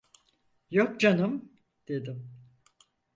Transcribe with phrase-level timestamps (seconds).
[0.71, 1.51] "Yok canım!"
[1.87, 2.31] dedim.